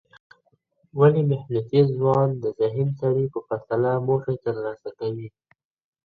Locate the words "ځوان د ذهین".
1.97-2.89